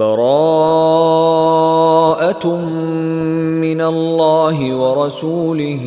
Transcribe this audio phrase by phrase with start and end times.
[0.00, 1.64] براءة
[3.60, 5.84] من الله ورسوله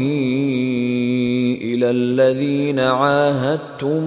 [1.63, 4.01] إلى الذين عاهدتم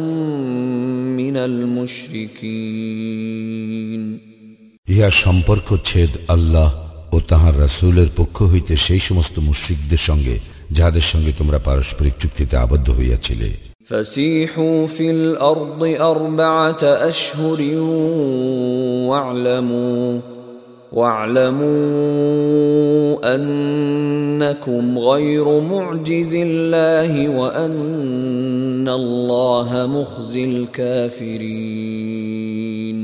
[1.17, 2.59] من المشركين
[4.89, 6.69] ইহা সম্পর্ক ছেদ আল্লাহ
[7.13, 10.37] ও তাহার রাসূলের পক্ষ হইতে সেই সমস্ত মুশ্রিকদের সঙ্গে
[10.73, 13.49] যাহাদের সঙ্গে তোমরা পারস্পরিক চুক্তিতে আবদ্ধ হইয়াছিলে
[13.89, 17.61] فسيحوا في الارض اربعه اشهر
[19.09, 20.21] واعلموا
[20.93, 21.75] واعلموا
[23.35, 31.89] انكم غير معجز الله وان الله مخزي الكافرين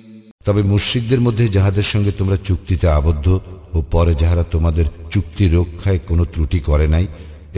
[0.45, 3.27] তবে মুশ্রিকদের মধ্যে যাহাদের সঙ্গে তোমরা চুক্তিতে আবদ্ধ
[3.73, 7.05] ও পরে যাহারা তোমাদের চুক্তি রক্ষায় কোনো ত্রুটি করে নাই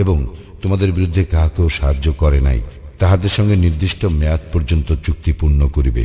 [0.00, 0.18] এবং
[0.62, 2.60] তোমাদের বিরুদ্ধে কাহাকেও সাহায্য করে নাই
[3.00, 6.04] তাহাদের সঙ্গে নির্দিষ্ট মেয়াদ পর্যন্ত চুক্তি পূর্ণ করিবে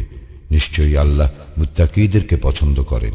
[0.51, 1.29] নিশ্চয়ই আল্লাহ
[1.59, 3.15] মুত্তাকিদেরকে পছন্দ করেন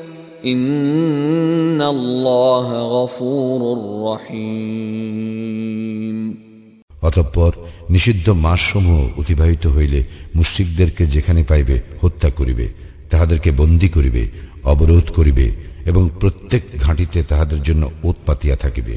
[7.01, 7.51] অতঃপর
[7.89, 9.99] নিষিদ্ধ মাসসমূহ অতিবাহিত হইলে
[10.35, 12.65] মুশ্রিকদেরকে যেখানে পাইবে হত্যা করিবে
[13.09, 14.23] তাহাদেরকে বন্দী করিবে
[14.63, 15.47] অবরোধ করিবে
[15.85, 18.95] এবং প্রত্যেক ঘাঁটিতে তাহাদের জন্য ওত পাতিয়া থাকিবে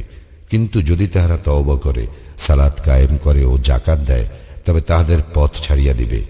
[0.50, 2.04] কিন্তু যদি তাহারা তব করে
[2.38, 4.26] সালাত কায়েম করে ও জাকাত দেয়
[4.66, 6.20] তবে তাহাদের পথ ছাড়িয়া দিবে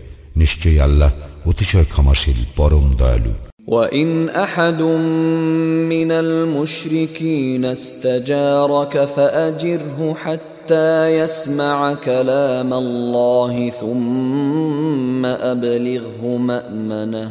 [0.37, 1.10] নিশ্চয়ই আল্লাহ
[1.47, 3.34] অতিশয় ক্ষমাশীল পরম দয়ালু
[3.66, 17.31] وان احد من المشركين استجارك فاجره حتى يسمع كلام الله ثم ابلغه مامنه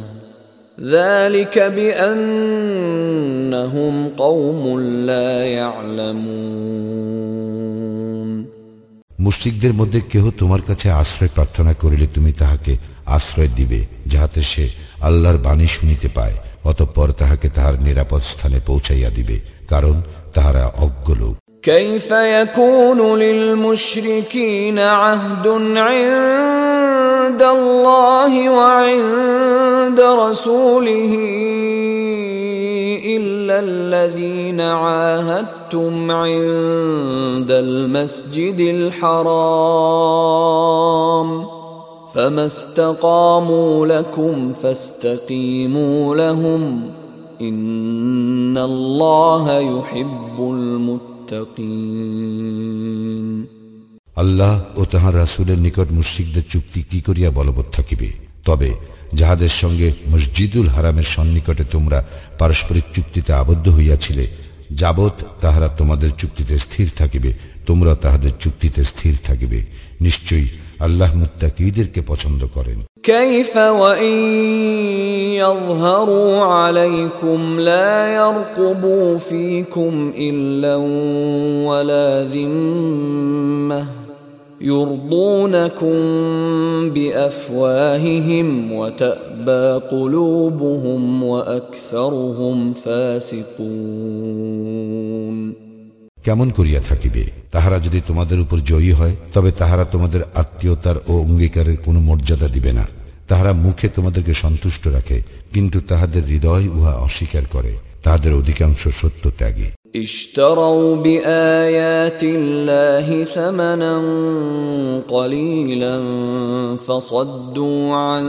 [0.78, 6.84] ذلك بانهم قوم لا يعلمون
[9.24, 12.72] মুশরিকদের মধ্যে কেহ তোমার কাছে আশ্রয় প্রার্থনা করিলে তুমি তাহাকে
[13.16, 13.80] আশ্রয় দিবে
[14.12, 14.64] যাহাতে সে
[15.04, 16.36] আল্লাহর বাণী শুনিতে পায়
[16.64, 19.36] অতঃপর তাহাকে তাহার নিরাপদ স্থানে পৌঁছাইয়া দিবে
[19.68, 19.96] কারণ
[20.34, 21.36] তাহারা অজ্ঞ লোক
[21.64, 25.46] كيف يكون للمشركين عهد
[25.88, 31.12] عند الله وعند رسوله
[33.16, 36.10] إلا الذين عاهدتم
[36.12, 41.53] عند المسجد الحرام ۖ
[42.22, 43.06] আল্লাহ ও
[44.06, 44.06] তাহার
[44.62, 48.58] রাসুলের নিকট
[55.90, 58.08] মুশরিকদের চুক্তি কি করিয়া বলবৎ থাকিবে
[58.44, 58.70] তবে
[59.14, 61.98] যাহাদের সঙ্গে মসজিদুল হারামের সন্নিকটে তোমরা
[62.38, 64.24] পারস্পরিক চুক্তিতে আবদ্ধ হইয়াছিলে
[64.72, 67.30] যাবৎ তাহারা তোমাদের চুক্তিতে স্থির থাকিবে
[67.66, 69.60] তোমরা তাহাদের চুক্তিতে স্থির থাকিবে
[70.00, 70.48] নিশ্চয়ই
[70.80, 72.78] আল্লাহ মুত্তাকিদেরকে পছন্দ করেন
[73.04, 74.14] كيف وإن
[75.34, 77.60] يظهروا عليكم
[77.60, 80.12] لا يرقبوا فيكم
[80.16, 80.74] إلا
[81.68, 83.86] ولا ذمة
[84.60, 85.98] يرضونكم
[86.90, 88.72] بأفواههم
[88.72, 93.64] وتأبى قلوبهم وأكثرهم فاسقون
[96.24, 97.22] কেমন করিয়া থাকিবে
[97.50, 102.72] তাহারা যদি তোমাদের উপর জয়ী হয় তবে তাহারা তোমাদের আত্মীয়তার ও অঙ্গীকারের কোনো মর্যাদা দিবে
[102.72, 102.84] না
[103.28, 105.18] তাহারা মুখে তোমাদেরকে সন্তুষ্ট রাখে
[105.52, 107.72] কিন্তু তাহাদের হৃদয় উহা অস্বীকার করে
[108.02, 109.68] তাহাদের অধিকাংশ সত্য ত্যাগী
[109.96, 113.96] اشتروا بآيات الله ثمنا
[115.08, 115.96] قليلا
[116.78, 117.94] فصدوا
[117.96, 118.24] عن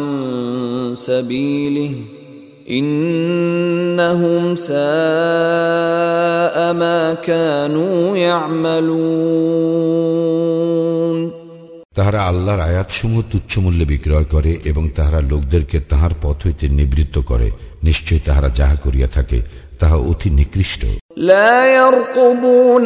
[0.98, 1.94] سبيله
[2.66, 7.02] ইন্নাহুম সাআ মা
[7.26, 7.86] কানু
[8.18, 9.66] ইয়ামালুন
[11.96, 17.48] তাহারা আল্লাহর আয়াতসমূহ তুচ্ছ মূল্যে বিক্রয় করে এবং তাহারা লোকদেরকে তাহার পথ হইতে নিবৃত্ত করে
[17.84, 19.40] নিশ্চয় তাহারা যাহা করিয়া থাকে
[19.80, 22.86] তাহা অতি নিকৃষ্ট ইল্লা يرقبون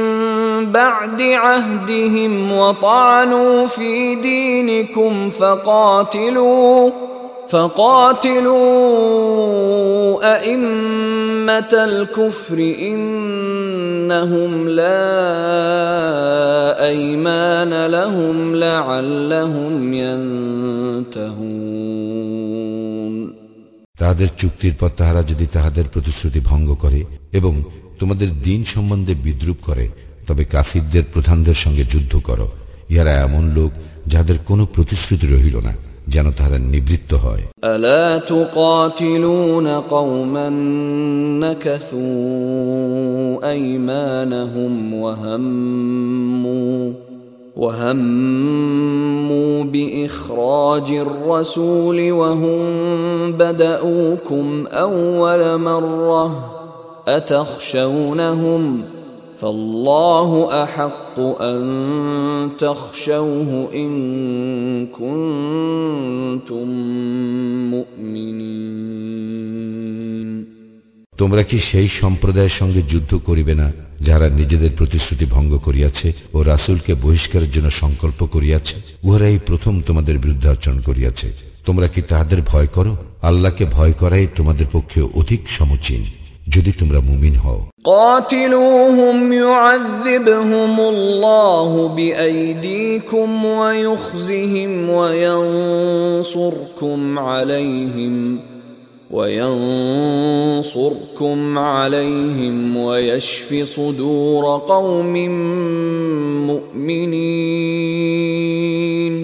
[0.77, 4.15] بعد عهدهم وطعنوا في
[4.17, 6.91] دينكم فقاتلوا
[7.49, 8.57] فقاتلوا
[10.37, 12.59] أئمة الكفر
[12.83, 15.03] إنهم لا
[16.85, 21.57] أيمان لهم لعلهم ينتهون
[24.01, 27.01] তাহাদের চুক্তির পর তাহারা যদি তাহাদের প্রতিশ্রুতি ভঙ্গ করে
[27.33, 27.53] এবং
[28.01, 29.85] তোমাদের দিন সম্বন্ধে বিদ্রুপ করে
[30.27, 32.47] তবে কাফিরদের প্রধানদের সঙ্গে যুদ্ধ করো
[32.91, 33.71] ইহারা এমন লোক
[34.07, 35.73] যাদের কোনো প্রতিশ্রুতি রহিল না
[36.09, 37.45] যেন তারা নিবৃত্ত হয়
[37.67, 40.59] আলা তুকাতিলুন কওমান
[41.43, 42.03] নাকাসু
[43.51, 46.63] আইমানাহুম ওয়া হাম্মু
[47.57, 52.61] وهموا بإخراج الرسول وهم
[53.33, 54.47] بدأوكم
[54.77, 56.25] أول مرة
[57.09, 58.63] أتخشونهم؟
[59.39, 60.31] فالله
[60.65, 61.61] احق ان
[71.13, 73.69] তোমরা কি সেই সম্প্রদায়ের সঙ্গে যুদ্ধ করিবে না
[74.01, 78.77] যারা নিজেদের প্রতিশ্রুতি ভঙ্গ করিয়াছে ও রাসুলকে বহিষ্কারের জন্য সংকল্প করিয়াছে
[79.05, 81.27] উহারা এই প্রথম তোমাদের বিরুদ্ধে আচরণ করিয়াছে
[81.65, 82.93] তোমরা কি তাহাদের ভয় করো
[83.23, 86.03] আল্লাহকে ভয় করাই তোমাদের পক্ষে অধিক সমচিন
[86.49, 87.61] যদি তোমরা মুমিন হও
[87.85, 93.45] قاتلوهم يعذبهم الله بأيديكم
[93.45, 96.39] ويخزهم وينصركم
[97.19, 98.39] عليهم
[100.27, 101.59] وينصركم
[101.59, 105.17] عليهم ويشف صدور قوم
[108.27, 109.24] مؤمنين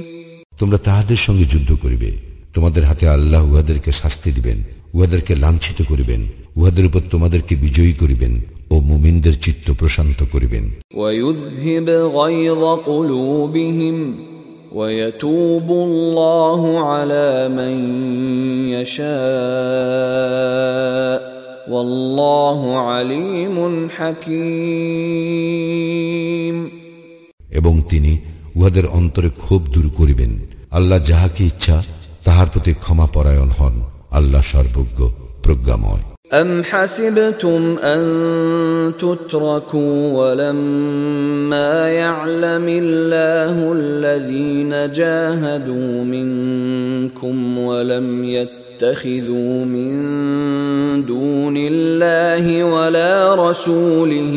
[0.60, 2.31] তোমরা তাহাদের সঙ্গে যুদ্ধ করিবে
[2.54, 4.58] তোমাদের হাতে আল্লাহ উহাদেরকে শাস্তি দিবেন
[4.94, 6.20] উহাদেরকে লাঞ্ছিত করিবেন
[6.56, 8.32] উহাদের উপর তোমাদেরকে বিজয়ী করিবেন
[8.70, 10.64] ও মুমিনদের চিত্ত প্রশান্ত করিবেন
[27.52, 28.12] এবং তিনি
[28.56, 30.32] উহাদের অন্তরে ক্ষোভ দূর করিবেন
[30.70, 31.76] আল্লাহ যাহাকে ইচ্ছা
[32.24, 32.72] তাহার প্রতি
[33.16, 33.74] পরায়ণ হন
[34.18, 34.98] আল্লাহ সর্বজ্ঞ
[35.44, 36.04] প্রজ্ঞাময়
[36.42, 37.76] أم حسبتم
[37.94, 38.02] أن
[38.98, 47.58] تتركوا ولما يعلم الله الذين جاهدوا منكم
[47.58, 49.92] ولم يتخذوا من
[51.04, 53.34] دون الله ولا
[53.34, 54.34] رسوله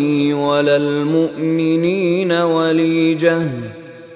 [0.34, 3.48] ولا المؤمنين وليجه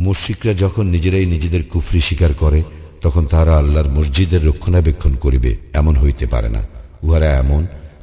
[0.07, 2.59] মুশরিকরা যখন নিজেরাই নিজেদের কুফরি স্বীকার করে
[3.03, 6.61] তখন তাহারা আল্লাহর মসজিদের রক্ষণাবেক্ষণ করিবে এমন হইতে পারে না
[7.03, 7.61] উহারা এমন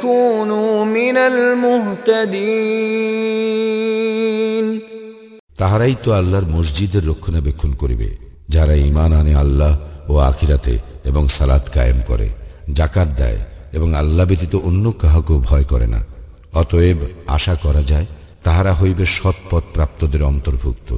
[6.03, 8.09] তো আল্লাহর মসজিদের রক্ষণাবেক্ষণ করিবে
[8.49, 9.73] যারা ইমান আনে আল্লাহ
[10.09, 10.75] ও আখিরাতে
[11.05, 12.27] এবং সালাত কায়েম করে
[12.73, 13.39] জাকাত দেয়
[13.73, 16.01] এবং আল্লাহ ব্যতীত অন্য কাহাকেও ভয় করে না
[16.53, 16.99] অতএব
[17.27, 18.07] আশা করা যায়
[18.43, 20.91] তাহারা হইবে সৎপথ প্রাপ্তদের অন্তর্ভুক্ত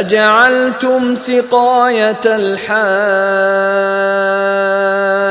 [0.00, 2.78] أجعلتم سقاية الحاج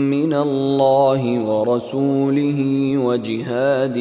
[0.09, 2.59] من الله ورسوله
[2.97, 3.97] وجهاد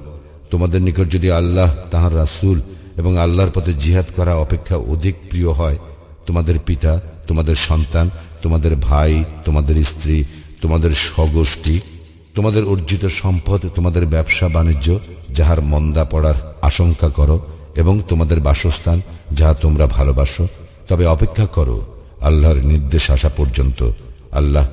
[0.51, 2.59] তোমাদের নিকট যদি আল্লাহ তাহার রাসূল
[3.01, 5.79] এবং আল্লাহর পথে জিহাদ করা অপেক্ষা অধিক প্রিয় হয়
[6.27, 6.93] তোমাদের পিতা
[7.29, 8.07] তোমাদের সন্তান
[8.43, 9.13] তোমাদের ভাই
[9.45, 10.17] তোমাদের স্ত্রী
[10.61, 11.75] তোমাদের স্বগোষ্ঠী
[12.35, 14.87] তোমাদের অর্জিত সম্পদ তোমাদের ব্যবসা বাণিজ্য
[15.31, 16.39] যাহার মন্দা পড়ার
[16.63, 17.37] আশঙ্কা করো
[17.77, 18.99] এবং তোমাদের বাসস্থান
[19.33, 20.45] যাহা তোমরা ভালোবাসো
[20.89, 21.77] তবে অপেক্ষা করো
[22.21, 23.81] আল্লাহর নির্দেশ আসা পর্যন্ত
[24.33, 24.65] আল্লাহ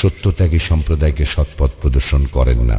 [0.00, 2.78] সত্যত্যাগী সম্প্রদায়কে সৎপথ প্রদর্শন করেন না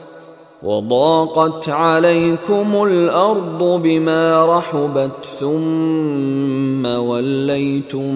[0.61, 4.23] وضاقت عليكم الأرض بما
[4.47, 8.13] رحبت ثم وليتم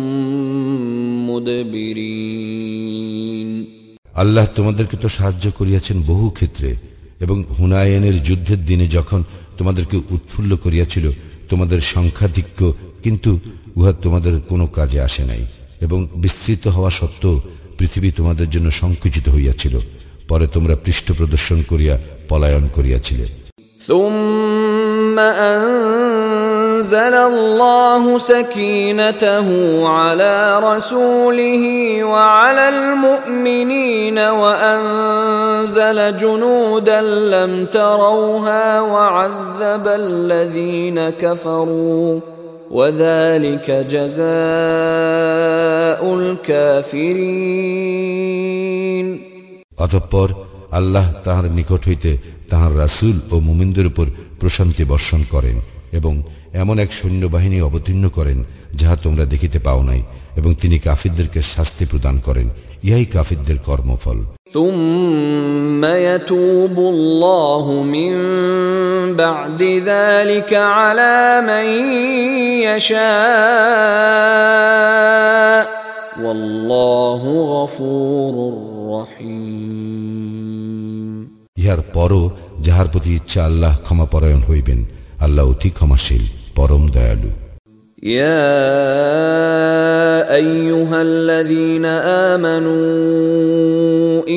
[1.29, 2.85] مدبرين
[4.15, 6.69] আল্লাহ তোমাদেরকে তো সাহায্য করিয়াছেন বহু ক্ষেত্রে
[7.21, 9.19] এবং হুনায়নের যুদ্ধের দিনে যখন
[9.57, 11.05] তোমাদেরকে উৎফুল্ল করিয়াছিল
[11.49, 12.59] তোমাদের সংখ্যাধিক্য
[13.03, 13.31] কিন্তু
[13.75, 15.43] উহা তোমাদের কোনো কাজে আসে নাই
[15.81, 17.35] এবং বিস্তৃত হওয়া সত্ত্বেও
[17.77, 19.75] পৃথিবী তোমাদের জন্য সংকুচিত হইয়াছিল
[20.27, 21.95] পরে তোমরা পৃষ্ঠ প্রদর্শন করিয়া
[22.29, 23.27] পলায়ন করিয়াছিলে
[23.87, 25.19] ثم
[25.19, 29.47] أنزل الله سكينته
[29.87, 30.59] على
[30.59, 31.63] رسوله
[32.03, 37.01] وعلى المؤمنين وأنزل جنودا
[37.01, 42.19] لم تروها وعذب الذين كفروا
[42.71, 49.24] وذلك جزاء الكافرين
[49.77, 50.27] অতঃপর
[50.71, 52.11] আল্লাহ তাহার নিকট হইতে
[52.49, 54.05] তাহার রাসুল ও মুমিনদের উপর
[54.39, 55.57] প্রশান্তি বর্ষণ করেন
[55.91, 56.13] এবং
[56.53, 58.39] এমন এক সৈন্যবাহিনী অবতীর্ণ করেন
[58.73, 60.01] যাহা তোমরা দেখিতে পাও নাই
[60.35, 62.47] এবং তিনি কাফিরদেরকে শাস্তি প্রদান করেন
[62.83, 64.19] ইহাই কাফিরদের কর্মফল
[77.77, 78.73] ثم
[81.57, 82.23] ইহার পরও
[82.61, 83.73] যাহার প্রতি ইচ্ছা আল্লাহ
[84.49, 84.79] হইবেন
[85.25, 86.23] আল্লাহ অতি ক্ষমাশীল
[86.55, 87.31] পরম দয়ালু
[88.03, 88.45] يا
[90.35, 91.85] ايها الذين
[92.35, 92.85] امنوا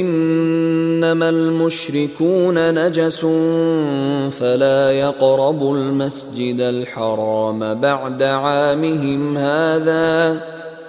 [0.00, 3.20] انما المشركون نجس
[4.30, 10.40] فلا يقربوا المسجد الحرام بعد عامهم هذا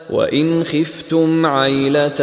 [0.10, 2.22] وان خفتم عيله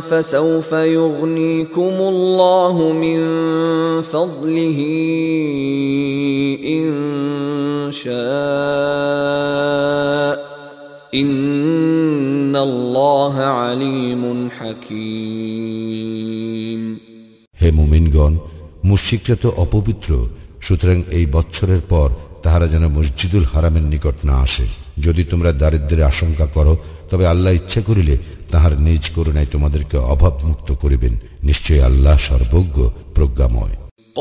[0.00, 3.20] فسوف يغنيكم الله من
[4.02, 4.78] فضله
[6.66, 6.92] ان
[7.92, 8.14] شاء
[11.14, 16.04] ان الله عليم حكيم
[17.60, 18.32] হে মুমিনগণ
[18.84, 20.10] মুশরিকরা তো অপবিত্র
[20.60, 22.08] সুতরাং এই বৎসরের পর
[22.44, 24.66] তাহারা যেন মসজিদুল হারামের নিকট না আসে
[24.98, 26.74] যদি তোমরা দারিদ্রের আশঙ্কা করো
[27.10, 28.14] তবে আল্লাহ ইচ্ছে করিলে
[28.52, 31.14] তাহার নিজ করুণায় তোমাদেরকে অভাব মুক্ত করিবেন
[31.42, 32.76] নিশ্চয়ই আল্লাহ সর্বজ্ঞ
[33.14, 33.76] প্রজ্ঞাময়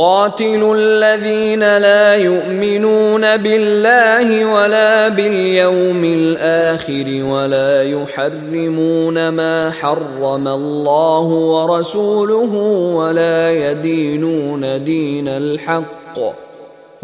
[0.00, 12.53] قاتلوا الذين لا يؤمنون بالله ولا باليوم الآخر ولا يحرمون ما حرم الله ورسوله
[12.99, 16.17] ولا يدينون دين الحق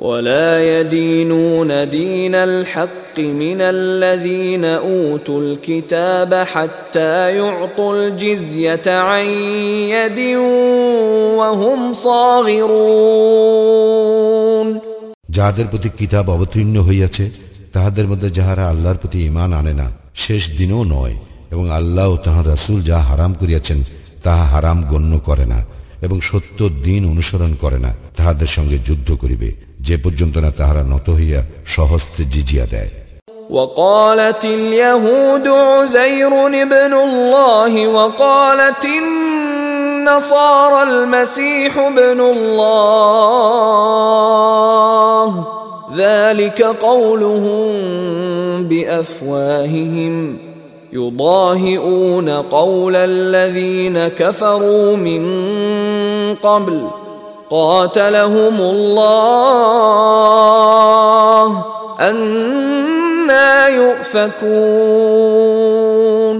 [0.00, 9.25] ولا يدينون دين الحق من الذين اوتوا الكتاب حتى يعطوا الجزيه عن
[9.89, 10.19] يد
[11.37, 13.19] وهم صاغرون
[15.37, 17.25] যাদের প্রতি কিতাব অবতীর্ণ হইয়াছে
[17.73, 19.87] তাহাদের মধ্যে যাহারা আল্লাহর প্রতি ইমান আনে না
[20.15, 21.15] শেষ দিনও নয়
[21.51, 23.79] এবং আল্লাহ ও তাহার রাসূল যা হারাম করিয়াছেন
[24.23, 25.59] তাহা হারাম গণ্য করে না
[26.01, 26.59] এবং সত্য
[26.83, 29.49] দিন অনুসরণ করে না তাহাদের সঙ্গে যুদ্ধ করিবে
[29.87, 31.41] যে পর্যন্ত না তাহারা নত হইয়া
[31.75, 32.91] সহস্তে জিজিয়া দেয়
[33.57, 36.33] وقالت اليهود عزير
[36.65, 43.59] ابن الله وقالت النصارى المسيح ابن الله
[45.95, 47.63] ذلك قولهم
[48.63, 50.37] بافواههم
[50.93, 55.23] يضاهئون قول الذين كفروا من
[56.35, 56.87] قبل
[57.51, 60.09] قاتلهم الله
[62.01, 66.37] أنا يؤفكون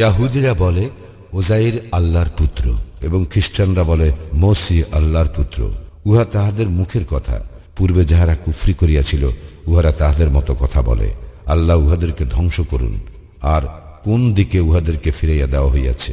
[0.00, 0.84] ইয়াহুদিরা বলে
[1.32, 2.64] ওজাইর আল্লাহর পুত্র
[3.02, 4.08] এবং খ্রিস্টানরা বলে
[4.34, 5.58] মসি আল্লাহর পুত্র
[6.06, 7.36] উহা তাহাদের মুখের কথা
[7.76, 9.22] পূর্বে যাহারা কুফরি করিয়াছিল
[9.68, 11.08] উহারা তাহাদের মতো কথা বলে
[11.46, 12.94] আল্লাহ উহাদেরকে ধ্বংস করুন
[13.54, 13.62] আর
[14.04, 16.12] কোন দিকে উহাদেরকে ফিরাইয়া দেওয়া হইয়াছে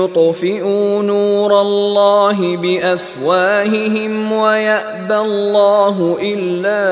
[0.00, 5.96] يطفئوا نور الله بأفواههم ويأبى الله
[6.32, 6.82] إلا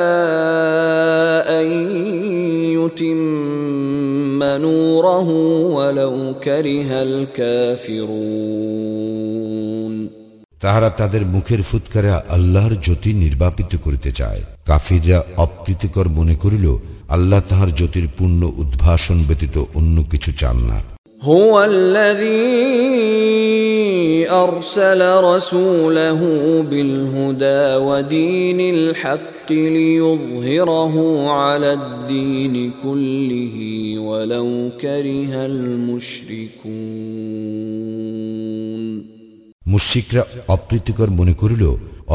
[1.60, 1.66] أن
[2.78, 5.28] يتم نوره
[5.76, 6.14] ولو
[6.44, 8.64] كره الكافرون
[10.64, 16.66] তাহারা তাদের মুখের ফুৎকারে আল্লাহর জ্যোতি নির্বাপিত করিতে চায় কাফিররা অপ্রীতিকর মনে করিল
[17.08, 20.78] আল্লাহ তাহার জ্যোতির পূর্ণ উদ্ভাসন ব্যতীত অন্য কিছু চান না
[21.22, 21.54] هو
[24.44, 25.00] أرسل
[25.24, 26.20] رسوله
[26.62, 30.94] بالهدى ودين الحق ليظهره
[31.32, 33.56] على الدين كله
[34.00, 34.48] ولو
[34.80, 36.94] كره المشركون
[39.74, 40.22] মুশিকরা
[40.48, 41.64] অপ্রীতিকর মনে করিল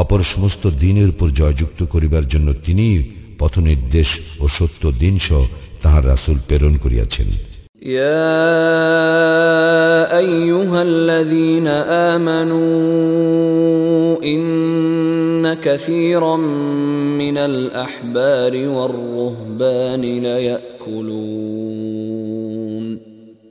[0.01, 2.87] অপর সমস্ত দিনের উপর জয়যুক্ত করিবার জন্য তিনি
[3.39, 4.09] পথ নির্দেশ
[4.39, 5.41] ও সত্য দিন সহ
[5.83, 7.29] তাহার রাসুল প্রেরণ করিয়াছেন
[7.89, 8.29] يا
[10.17, 11.67] ايها الذين
[12.11, 12.63] امنوا
[14.25, 14.41] ان
[15.57, 16.35] كثيرا
[17.21, 21.58] من الاحبار والرهبان ليأكلون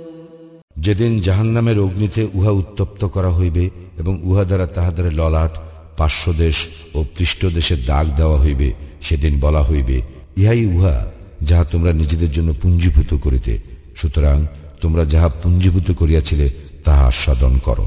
[0.77, 3.65] যেদিন جهنم অগ্নিতে উহা উত্তপ্ত করা হইবে
[3.99, 5.55] এবং উহা দ্বারা তাহাদের ললাট
[5.97, 6.57] পার্শ্বদেশ
[6.95, 6.99] ও
[7.55, 8.69] দেশের দাগ দেওয়া হইবে
[9.01, 9.97] সেদিন বলা হইবে
[10.37, 10.97] ইহাই উহা
[11.43, 13.53] যাহা তোমরা নিজেদের জন্য পুঞ্জীভূত করিতে
[13.97, 14.37] সুতরাং
[14.81, 16.47] তোমরা যাহা পুঞ্জীভূত করিয়াছিলে
[16.85, 17.87] তাহা আস্বাদন করো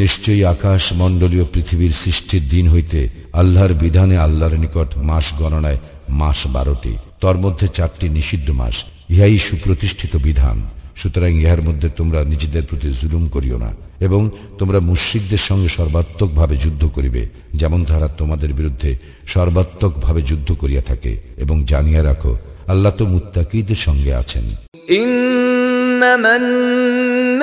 [0.00, 3.00] নিশ্চয়ই আকাশ মণ্ডলীয় পৃথিবীর সৃষ্টির দিন হইতে
[3.32, 5.78] আল্লাহর বিধানে আল্লাহর নিকট মাস গণনায়
[6.08, 8.76] মাস বারোটি তর মধ্যে চারটি নিষিদ্ধ মাস
[9.10, 10.58] ইহাই সুপ্রতিষ্ঠিত বিধান
[11.00, 13.70] সুতরাং ইহার মধ্যে তোমরা নিজেদের প্রতি জুলুম করিও না
[14.00, 14.22] এবং
[14.58, 17.22] তোমরা মুশ্রিকদের সঙ্গে সর্বাত্মকভাবে যুদ্ধ করিবে
[17.54, 18.90] যেমন তারা তোমাদের বিরুদ্ধে
[19.26, 21.12] সর্বাত্মকভাবে যুদ্ধ করিয়া থাকে
[21.38, 22.32] এবং জানিয়া রাখো
[22.68, 24.44] আল্লাহ তো মুত্তাকিদের সঙ্গে আছেন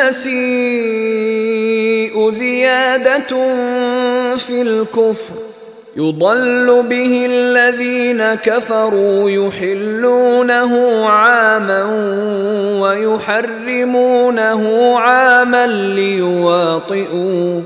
[1.51, 3.31] النسيء زيادة
[5.99, 11.83] يضل به الذين كفروا يحلونه عاما
[12.81, 17.61] ويحرمونه عاما ليواطئوا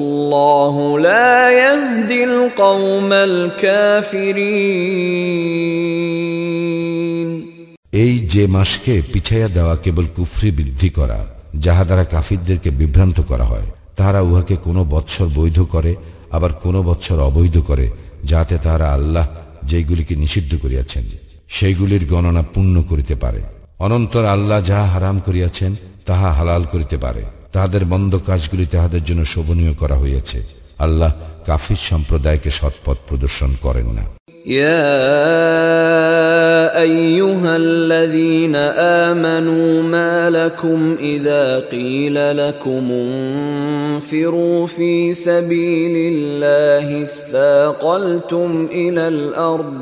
[8.46, 11.18] মাসকে পিছাইয়া দেওয়া কেবল কুফরি বৃদ্ধি করা
[11.56, 15.92] যাহা দ্বারা কাফিরদেরকে বিভ্রান্ত করা হয় তাহারা উহাকে কোনো বৎসর বৈধ করে
[16.30, 17.86] আবার কোনো বৎসর অবৈধ করে
[18.24, 19.26] যাতে তাহারা আল্লাহ
[19.64, 21.04] যেগুলিকে নিষিদ্ধ করিয়াছেন
[21.48, 23.40] সেইগুলির গণনা পূর্ণ করিতে পারে
[23.78, 25.72] অনন্তর আল্লাহ যাহা হারাম করিয়াছেন
[26.06, 27.22] তাহা হালাল করিতে পারে
[27.52, 30.38] তাহাদের মন্দ কাজগুলি তাহাদের জন্য শোভনীয় করা হয়েছে
[30.78, 31.10] আল্লাহ
[31.48, 34.04] কাফির সম্প্রদায়কে সৎপথ প্রদর্শন করেন না
[34.62, 34.92] يا
[36.80, 38.56] ايها الذين
[39.00, 40.96] امنوا ما لكم
[41.00, 45.14] اذا قيل لكم انفروا في
[45.14, 48.68] سبيل الله اثاقلتم
[48.72, 49.78] الى الارض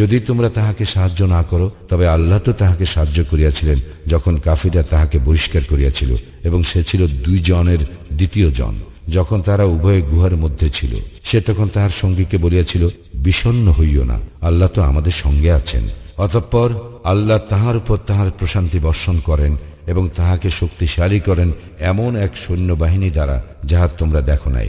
[0.00, 3.78] যদি তোমরা তাহাকে সাহায্য না করো তবে আল্লাহ তো তাহাকে সাহায্য করিয়াছিলেন
[4.06, 6.10] যখন কাফিরা তাহাকে বহিষ্কার করিয়াছিল
[6.44, 7.80] এবং সে ছিল দুই জনের
[8.16, 8.74] দ্বিতীয় জন
[9.08, 10.92] যখন তারা উভয়ে গুহার মধ্যে ছিল
[11.24, 12.82] সে তখন তাহার সঙ্গীকে বলিয়াছিল
[13.22, 14.18] বিষণ্ন হইও না
[14.40, 15.84] আল্লাহ তো আমাদের সঙ্গে আছেন
[16.16, 16.68] অতঃপর
[17.04, 19.52] আল্লাহ তাহার উপর তাহার প্রশান্তি বর্ষণ করেন
[19.86, 21.48] এবং তাহাকে শক্তিশালী করেন
[21.82, 23.36] এমন এক সৈন্যবাহিনী দ্বারা
[23.64, 24.68] যাহা তোমরা দেখো নাই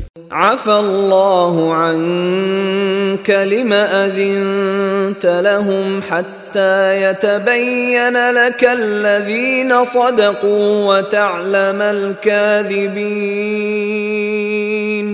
[0.52, 10.52] আফাল্লাহু আনকা লিমা আযিনতা লাহুম হাত্তা ইয়াতাবায়্যানা লাকা আল্লাযীনা সাদাকু
[10.80, 13.88] ওয়া তা'লামাল কাযিবিন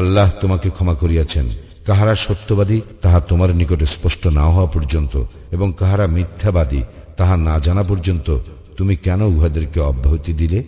[0.00, 1.46] আল্লাহ তোমাকে ক্ষমা করিয়াছেন
[1.86, 5.14] কাহারা সত্যবাদী তাহা তোমার নিকটে স্পষ্ট না হওয়া পর্যন্ত
[5.52, 6.82] এবং কাহারা মিথ্যাবাদী
[7.16, 8.28] তাহা না জানা পর্যন্ত
[8.78, 10.58] তুমি কেন উহাদেরকে অব্যাহতি দিলে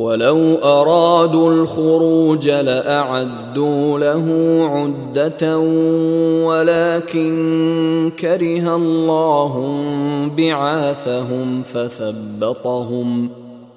[0.00, 0.58] ولو
[0.78, 4.26] أرادوا الخروج لأعدوا له
[4.66, 5.58] عدة
[6.48, 7.34] ولكن
[8.18, 9.52] كره الله
[10.36, 13.08] بعاثهم فثبطهم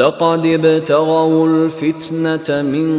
[0.00, 2.89] لقد ابتغوا الفتنة من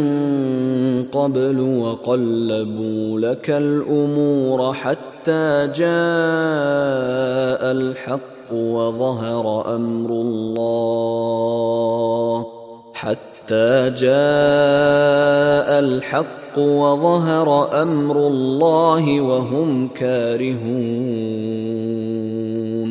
[1.09, 9.47] قبل وقلبوا لك الأمور حتى حتى جاء الحق وظهر
[9.77, 11.53] امر الله
[12.95, 13.91] حتى
[13.97, 17.49] جاء الحق وظهر
[17.83, 19.89] امر الله وهم
[19.91, 21.33] كارهون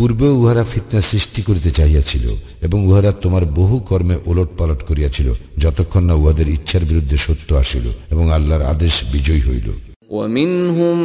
[0.00, 2.24] পূর্ব উহারা ফিতনা সৃষ্টি করিতে চাইয়াছিল
[2.66, 5.28] এবং উহারা তোমার বহু কর্মে ওলট পালট করিয়াছিল
[5.62, 9.68] যতক্ষণ না উহাদের ইচ্ছার বিরুদ্ধে সত্য আসিল এবং আল্লাহর আদেশ বিজয়ী হইল
[10.10, 10.98] ومنهم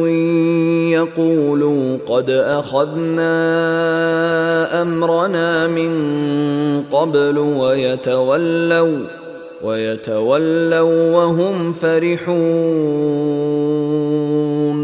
[0.91, 2.31] يقولوا قد
[2.31, 3.33] أخذنا
[4.83, 5.93] أمرنا من
[6.83, 8.99] قبل ويتولوا
[9.63, 12.31] ويتولوا وهم فرحون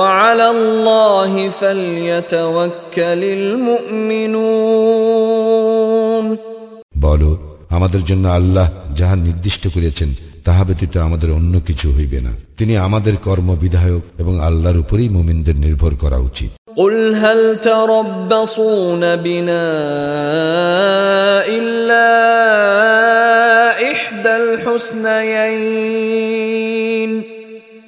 [0.00, 5.09] وعلى الله فليتوكل المؤمنون
[7.70, 8.66] আমাদের জন্য আল্লাহ
[8.94, 10.10] যাহা নির্দিষ্ট করিয়াছেন
[10.44, 15.56] তাহা ব্যতীত আমাদের অন্য কিছু হইবে না তিনি আমাদের কর্ম বিধায়ক এবং আল্লাহর উপরেই মোমিনদের
[15.56, 16.50] নির্ভর করা উচিত
[16.76, 17.40] قل هل
[17.58, 19.66] تربصون بنا
[21.48, 22.10] إلا
[23.90, 26.99] إحدى الحسنيين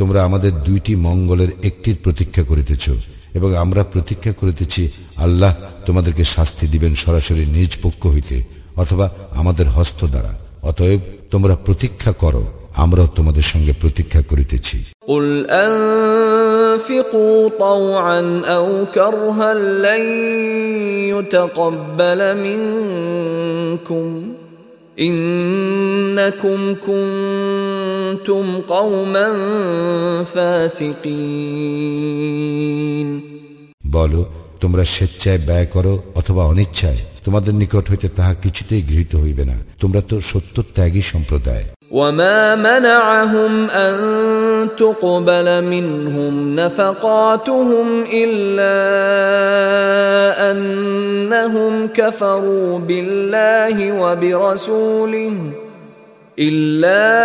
[0.00, 2.84] তোমরা আমাদের দুইটি মঙ্গলের একটির প্রতীক্ষা করিতেছ
[3.34, 4.82] এবং আমরা প্রতীক্ষা করিতেছি
[5.16, 5.52] আল্লাহ
[5.86, 8.36] তোমাদেরকে শাস্তি দিবেন সরাসরি নিজ পক্ষ হইতে
[8.76, 9.06] অথবা
[9.34, 10.32] আমাদের হস্ত দ্বারা
[10.62, 11.00] অতএব
[11.30, 12.42] তোমরা প্রতীক্ষা করো
[12.76, 14.76] আমরা তোমাদের সঙ্গে প্রতীক্ষা করিতেছি
[16.80, 18.20] أنفقوا طوعا
[18.48, 18.66] أو
[33.92, 34.12] বল
[34.60, 40.00] তোমরা স্বেচ্ছায় ব্যয় করো অথবা অনিচ্ছায় তোমাদের নিকট হইতে তাহা কিছুতেই গৃহীত হইবে না তোমরা
[40.00, 41.66] তো সত্য ত্যাগী সম্প্রদায়
[41.92, 43.70] وما منعهم
[43.70, 43.94] أن
[44.78, 48.04] تقبل منهم نفقاتهم
[48.14, 48.76] إلا
[50.50, 55.34] أنهم كفروا بالله وبرسوله
[56.40, 57.10] إلا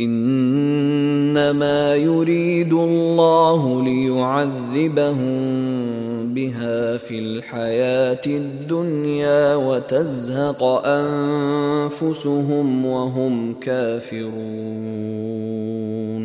[0.00, 1.81] إنما
[1.97, 5.43] يريد الله ليعذبهم
[6.35, 10.63] بها في الحياة الدنيا وتزهق
[11.01, 15.05] أنفسهم وهم كافرون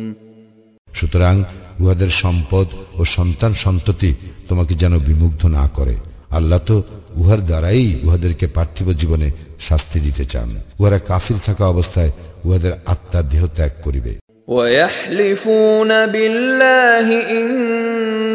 [0.88, 1.34] সুতরাং
[1.82, 2.68] উহাদের সম্পদ
[2.98, 4.10] ও সন্তান সন্ততি
[4.48, 5.94] তোমাকে যেন বিমুগ্ধ না করে
[6.38, 6.76] আল্লাহ তো
[7.16, 9.28] উহার দ্বারাই উহাদেরকে পার্থিব জীবনে
[9.60, 10.48] শাস্তি দিতে চান
[10.80, 12.12] উহারা কাফির থাকা অবস্থায়
[12.46, 14.12] উহাদের আত্মা দেহ ত্যাগ করিবে
[14.48, 17.06] ويحلفون بالله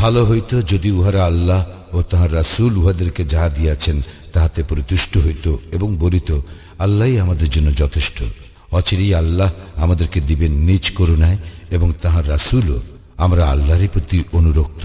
[0.07, 1.61] ভালো হইত যদি উহারা আল্লাহ
[1.93, 3.97] ও তাহার রাসুল উহাদেরকে যাহা দিয়াছেন
[4.33, 5.47] তাহাতে পরিতুষ্ট হইত
[5.73, 6.31] এবং বলিত
[6.79, 8.19] আল্লাহ আমাদের জন্য যথেষ্ট
[8.73, 9.49] অচিরেই আল্লাহ
[9.77, 11.39] আমাদেরকে দিবেন নিজ করুণায়
[11.71, 12.79] এবং তাহার রাসুলও
[13.19, 14.85] আমরা আল্লাহরই প্রতি অনুরক্ত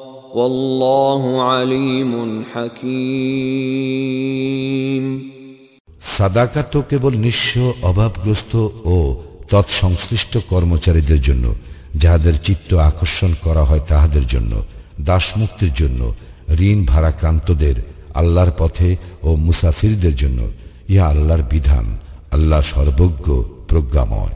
[6.11, 7.53] সাদাকা তো কেবল নিঃস্ব
[7.83, 8.53] অভাবগ্রস্ত
[8.85, 8.97] ও
[9.49, 11.45] তৎসংশ্লিষ্ট কর্মচারীদের জন্য
[11.95, 14.53] যাহাদের চিত্ত আকর্ষণ করা হয় তাহাদের জন্য
[15.01, 16.01] দাসমুক্তির জন্য
[16.61, 17.77] ঋণ ভারাক্রান্তদের
[18.15, 18.89] আল্লাহর পথে
[19.23, 20.39] ও মুসাফিরদের জন্য
[20.89, 21.85] ইহা আল্লাহর বিধান
[22.31, 23.27] আল্লাহ সর্বজ্ঞ
[23.67, 24.35] প্রজ্ঞাময়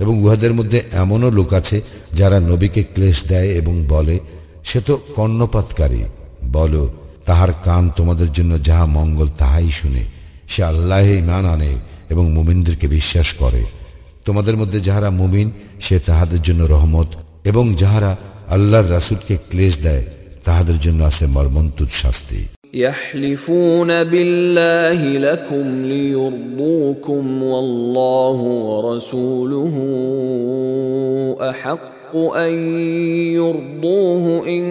[0.01, 1.83] এবং উহাদের মধ্যে এমনও লোক আছে
[2.15, 4.19] যারা নবীকে ক্লেশ দেয় এবং বলে
[4.65, 6.05] সে তো কর্ণপাতকারী
[6.53, 6.91] বলো
[7.27, 10.05] তাহার কান তোমাদের জন্য যাহা মঙ্গল তাহাই শুনে
[10.49, 11.79] সে আল্লাহে ইমান আনে
[12.13, 13.65] এবং মুমিনদেরকে বিশ্বাস করে
[14.27, 15.51] তোমাদের মধ্যে যাহারা মুমিন
[15.81, 17.07] সে তাহাদের জন্য রহমত
[17.45, 18.17] এবং যাহারা
[18.49, 20.16] আল্লাহর রাসুলকে ক্লেশ দেয়
[20.47, 22.41] তাহাদের জন্য আছে মর্মন্তুদ শাস্তি
[22.77, 28.39] يحلفون بالله لكم ليرضوكم والله
[28.69, 29.75] ورسوله
[31.43, 32.13] أحق
[32.39, 32.55] أن
[33.35, 34.25] يرضوه
[34.49, 34.65] إن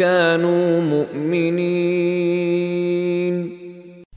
[0.00, 2.28] كانوا مؤمنين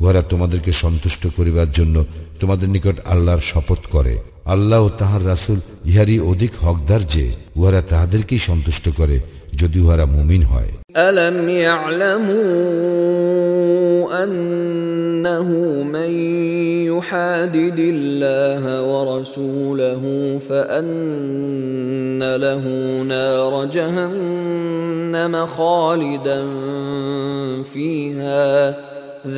[0.06, 1.96] ওরা তোমাদেরকে সন্তুষ্ট করিবার জন্য
[2.42, 4.14] তোমাদের নিকট আল্লাহর শপথ করে
[4.46, 5.60] আল্লাহ ও তাহার রাসুল
[5.86, 7.26] ইহারই অধিক হকদার যে
[7.58, 9.18] উহারা তাহাদেরকেই সন্তুষ্ট করে
[9.56, 10.72] যদি উহারা মুমিন হয়
[11.10, 11.50] ألم
[11.50, 12.44] يعلموا
[14.24, 15.50] أنه
[15.86, 16.12] من
[16.88, 20.04] يحادد الله ورسوله
[20.50, 22.64] فأن له
[23.04, 26.40] نار جهنم خالدا
[27.64, 28.76] فيها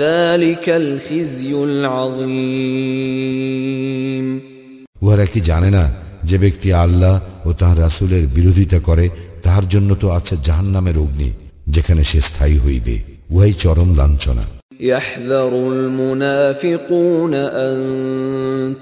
[0.00, 3.14] ذلك الخزي العظيم
[5.04, 5.84] উহারা কি জানে না
[6.30, 7.16] যে ব্যক্তি আল্লাহ
[7.46, 9.06] ও তাঁর রাসুলের বিরোধিতা করে
[9.44, 11.30] তাহার জন্য তো আছে জাহান নামের অগ্নি
[11.68, 12.96] যেখানে সে স্থায়ী হইবে
[13.34, 14.46] উহাই চরম লাঞ্ছনা
[14.92, 17.34] يحذر المنافقون
[17.66, 17.76] أن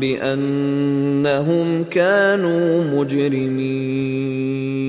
[0.00, 1.66] بأنهم
[1.84, 4.87] كانوا مجرمين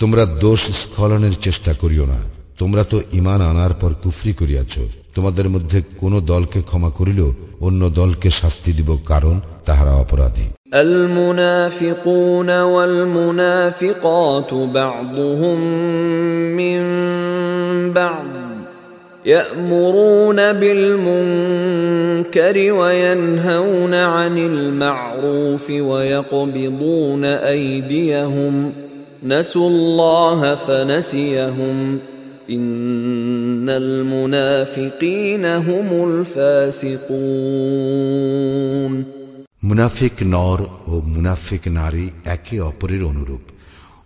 [0.00, 2.20] তোমরা দোষ স্খলনের চেষ্টা করিও না
[2.58, 4.78] তোমরা তো ইমান আনার পর কুফরি করিয়াছ
[5.14, 7.32] তোমাদের মধ্যে কোন দলকে ক্ষমা করিল
[7.60, 9.40] অন্য দলকে শাস্তি দিব কারণ
[9.64, 10.46] তাহারা অপরাধী
[10.74, 15.60] المنافقون والمنافقات بعضهم
[16.56, 16.82] من
[17.92, 18.26] بعض
[19.26, 27.24] يأمرون بالمنكر وينهون عن المعروف ويقبضون
[27.24, 28.85] أيديهم ۖ
[29.22, 31.98] نسوا الله فنسيهم
[32.50, 37.56] إن المنافقين هم الفاسقون
[39.62, 40.60] মুনাফিক নর
[40.86, 43.44] ও মুনাফিক নারী একে অপরের অনুরূপ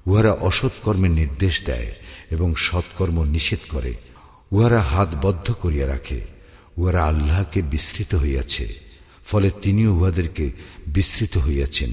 [0.07, 1.91] উহারা অসৎকর্মের নির্দেশ দেয়
[2.31, 3.93] এবং সৎকর্ম নিষেধ করে
[4.53, 6.21] উহারা হাত বদ্ধ করিয়া রাখে
[6.79, 8.67] উহারা আল্লাহকে বিস্তৃত হইয়াছে
[9.27, 10.47] ফলে তিনিও উহাদেরকে
[10.87, 11.91] বিস্তৃত হইয়াছেন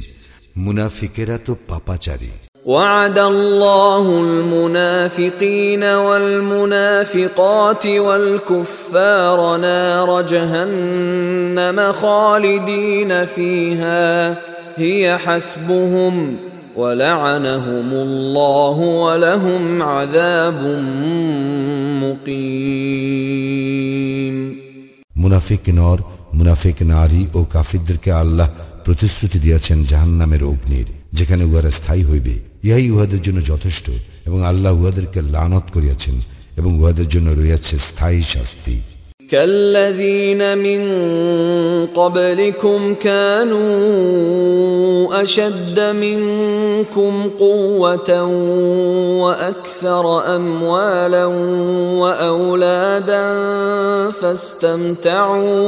[0.57, 2.31] মুনাফিকেরা তো পাপাচারী
[2.67, 14.37] وعد الله المنافقين والمنافقات والكفار نار جهنم خالدين فيها
[14.77, 16.35] هي حسبهم
[16.75, 20.83] ولعنهم الله ولهم عذاب
[22.03, 23.37] مقيم
[25.15, 25.99] منافق نار
[26.33, 28.47] منافق ناري او ও কাফিরদেরকে আল্লাহ
[28.85, 30.87] প্রতিশ্রুতি দিয়েছেন জাহান্নামের অগ্নির
[31.17, 32.35] যেখানে উহারা স্থায়ী হইবে
[32.63, 33.85] ইহাই উহাদের জন্য যথেষ্ট
[34.25, 36.15] এবং আল্লাহ উহাদেরকে লানত করিয়াছেন
[36.57, 38.77] এবং উহাদের জন্য রয়েছে স্থায়ী শাস্তি
[39.29, 40.81] كالذين من
[41.85, 42.93] قبلكم
[42.95, 43.67] كانوا
[45.23, 48.23] اشد منكم قوه
[49.21, 50.35] واكثر
[50.35, 51.25] اموالا
[52.01, 53.25] واولادا
[54.11, 55.67] فاستمتعوا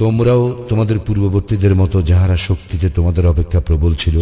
[0.00, 4.16] তোমরাও তোমাদের পূর্ববর্তীদের মতো যাহারা শক্তিতে তোমাদের অপেক্ষা প্রবল ছিল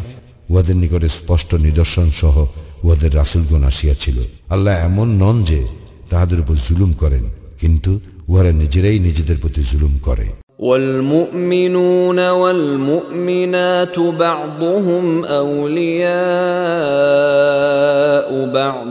[0.50, 2.36] উহাদের নিকটে স্পষ্ট নিদর্শন সহ
[2.84, 4.16] উহাদের রাসুলগণ আসিয়াছিল
[4.54, 5.60] আল্লাহ এমন নন যে
[6.10, 7.24] তাহাদের উপর জুলুম করেন
[7.60, 7.90] কিন্তু
[8.28, 10.26] উহারা নিজেরাই নিজেদের প্রতি জুলুম করে
[10.60, 15.04] والمؤمنون والمؤمنات بعضهم
[17.24, 18.30] أولياء
[18.54, 18.88] بعض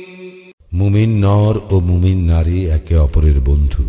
[0.81, 3.83] মুমিন নর ও মুমিন নারী একে অপরের বন্ধু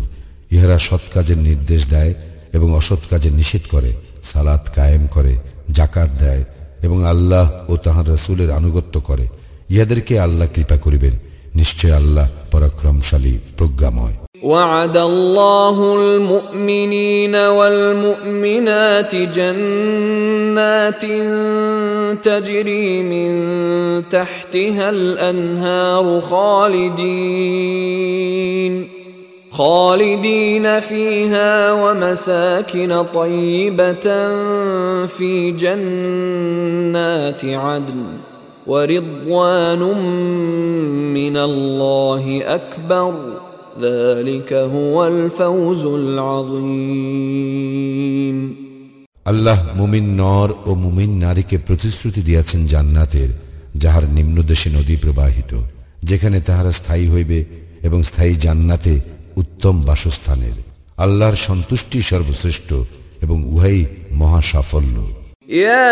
[0.51, 2.13] ইহারা সৎ কাজের নির্দেশ দেয়
[2.53, 3.91] এবং অসৎ কাজে নিষেধ করে
[4.23, 5.33] সালাত কায়েম করে
[5.69, 6.43] জাকাত দেয়
[6.83, 9.25] এবং আল্লাহ ও তাহার রসুলের আনুগত্য করে
[9.69, 11.13] ইহাদেরকে আল্লাহ কৃপা করিবেন
[11.55, 14.15] নিশ্চয় আল্লাহ পরাক্রমশালী প্রজ্ঞাময়
[14.43, 21.03] وعد الله المؤمنين والمؤمنات جنات
[22.23, 23.29] تجري من
[24.09, 28.73] تحتها الانهار خالدين
[29.51, 34.07] خالدين فيها ومساكن طيبه
[35.07, 35.51] في
[35.51, 38.03] جنات عدن
[38.71, 43.05] আল্লাহ মুমিন নর ও
[50.75, 53.29] মুমিন নারীকে প্রতিশ্রুতি দিয়াছেন জান্নাতের
[53.75, 54.05] যাহার
[54.43, 55.51] দেশে নদী প্রবাহিত
[56.03, 57.39] যেখানে তাহারা স্থায়ী হইবে
[57.83, 58.93] এবং স্থায়ী জান্নাতে
[59.37, 60.57] উত্তম বাসস্থানের
[60.97, 62.69] আল্লাহর সন্তুষ্টি সর্বশ্রেষ্ঠ
[63.21, 63.79] এবং উহাই
[64.11, 64.97] মহা সাফল্য
[65.51, 65.83] ইয়া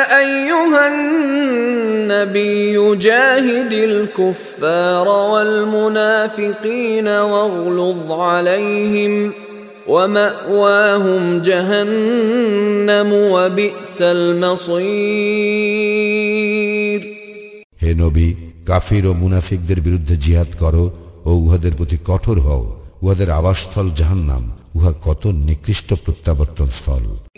[0.18, 9.32] أيها النبي جاهد الكفار والمنافقين واغلظ عليهم
[9.88, 17.00] ومأواهم جهنم وبئس المصير
[17.82, 18.26] হে নবী
[18.68, 20.84] কাফির ও মুনাফিকদের বিরুদ্ধে জিহাদ করো
[21.24, 22.62] ও উহাদের প্রতি কঠোর হও
[23.02, 24.42] উহাদের আবাসস্থল জাহান্নাম
[24.76, 27.04] উহা কত নিকৃষ্ট প্রত্যাবর্তন স্থল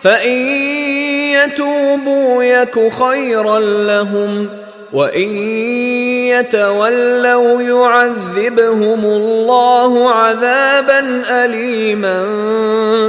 [0.00, 0.38] فإن
[1.38, 4.48] يتوبوا يك خيرا لهم
[4.92, 5.28] وإن
[6.32, 11.22] يتولوا يعذبهم الله عذابا
[11.44, 12.18] أليما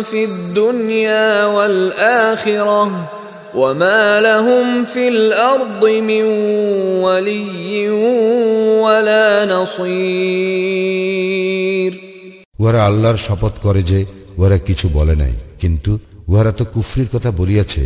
[0.04, 2.92] في الدنيا والآخرة
[3.56, 6.24] وما لهم في الأرض من
[7.04, 7.90] ولي
[8.82, 10.88] ولا نصير
[12.60, 14.00] ওরা আল্লাহর শপথ করে যে
[14.38, 15.92] ওরা কিছু বলে নাই কিন্তু
[16.28, 17.84] উহারা তো কুফরির কথা বলিয়াছে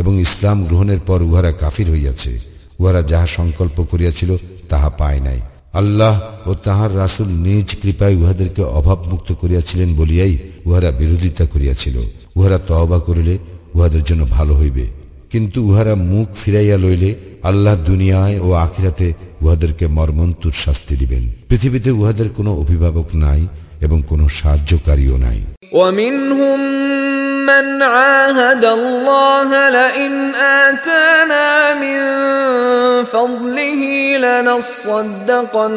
[0.00, 2.32] এবং ইসলাম গ্রহণের পর উহারা কাফির হইয়াছে
[2.80, 4.30] উহারা যাহা সংকল্প করিয়াছিল
[4.70, 5.40] তাহা পায় নাই
[5.74, 6.14] আল্লাহ
[6.46, 10.34] ও তাহার রাসুল নিজ কৃপায় উহাদেরকে অভাবমুক্ত করিয়াছিলেন বলিয়াই
[10.66, 11.96] উহারা বিরোধিতা করিয়াছিল
[12.36, 13.34] উহারা তহবা করিলে
[13.74, 14.84] উহাদের জন্য ভালো হইবে
[15.32, 17.10] কিন্তু উহারা মুখ ফিরাইয়া লইলে
[17.42, 19.06] আল্লাহ দুনিয়ায় ও আখিরাতে
[19.42, 23.42] উহাদেরকে মর্মন্তুর শাস্তি দিবেন পৃথিবীতে উহাদের কোনো অভিভাবক নাই
[23.80, 25.40] এবং কোনো সাহায্যকারীও নাই
[27.44, 30.34] من عاهد الله لئن
[30.64, 31.74] آتانا
[31.74, 32.00] من
[33.04, 33.82] فضله
[34.18, 35.74] لنصدقن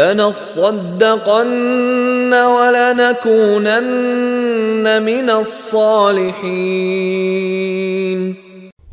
[0.00, 6.92] لنصدقن ولنكونن من الصالحين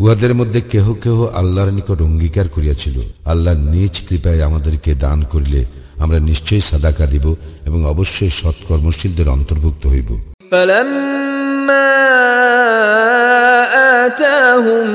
[0.00, 2.97] উহাদের মধ্যে কেহ কেহ আল্লাহর নিকট অঙ্গীকার করিয়াছিল
[3.31, 5.61] আল্লাহ নিজ কৃপায় আমাদেরকে দান করিলে
[6.03, 7.25] আমরা নিশ্চয়ই সাদাকা দিব
[7.67, 10.09] এবং অবশ্যই সৎকর্মশীলদের অন্তর্ভুক্ত হইব
[10.51, 11.89] فلما
[14.05, 14.87] آتاهم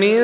[0.00, 0.20] من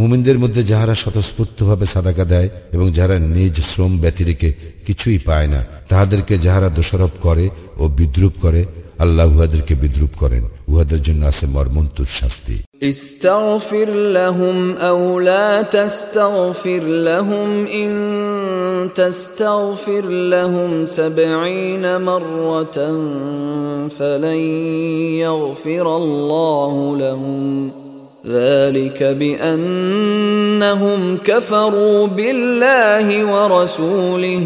[0.00, 4.48] মুমিনদের মধ্যে যাহারা স্বতঃস্ফূর্তভাবে সাদাকা দেয় এবং যাহারা নিজ শ্রম ব্যতিরেকে
[4.86, 7.46] কিছুই পায় না তাহাদেরকে যাহারা দোষারোপ করে
[7.78, 8.62] ও বিদ্রুপ করে
[9.04, 10.42] আল্লাহ উহাদেরকে বিদ্রুপ করেন
[10.68, 12.56] উহাদের জন্য আছে মর্মন্তুর শাস্তি
[12.84, 13.88] استغفر
[14.12, 14.56] لهم
[14.80, 15.50] أو لا
[15.62, 17.48] تستغفر لهم
[17.74, 17.90] إن
[18.92, 22.78] تستغفر لهم سبعين مرة
[23.90, 24.40] فلن
[25.18, 26.96] يغفر الله
[26.96, 27.70] لهم
[28.24, 34.45] ذلك بأنهم كفروا بالله ورسوله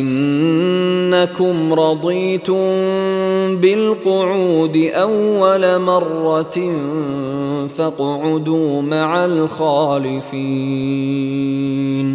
[0.00, 2.62] إنكم رضيتم
[3.62, 4.76] بالقعود
[4.96, 6.56] أول مرة
[7.68, 10.66] فاقعدوا مع الخالفين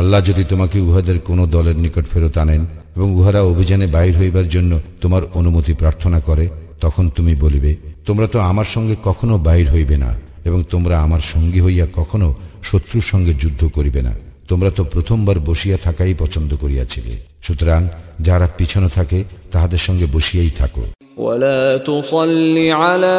[0.00, 2.62] আল্লাহ যদি তোমাকে উহাদের কোন দলের নিকট ফেরত আনেন
[2.96, 6.44] এবং উহারা অভিযানে বাহির হইবার জন্য তোমার অনুমতি প্রার্থনা করে
[6.80, 7.72] তখন তুমি বলিবে
[8.06, 10.10] তোমরা তো আমার সঙ্গে কখনো বাহির হইবে না
[10.44, 12.28] এবং তোমরা আমার সঙ্গী হইয়া কখনো
[12.62, 14.12] শত্রুর সঙ্গে যুদ্ধ করিবে না
[14.50, 17.14] তোমরা তো প্রথমবার বসিয়া থাকাই পছন্দ করিয়াছিলে
[17.42, 17.80] সুতরাং
[18.20, 19.18] যারা পিছনে থাকে
[19.52, 20.84] তাহাদের সঙ্গে বসিয়াই থাকো
[21.18, 23.19] ولا تصل على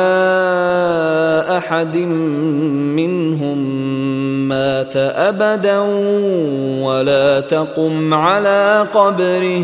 [1.49, 1.95] احد
[2.99, 3.57] منهم
[4.47, 4.95] مات
[5.29, 5.79] ابدا
[6.85, 8.13] ولا تقم
[8.15, 8.87] على
[8.93, 9.63] قبره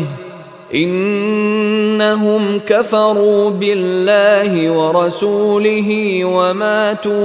[0.76, 6.00] ইন্নাহুম কাফারু বিল্লাহি ওয়া রাসূলিহি
[6.24, 7.14] ওয়া মাতু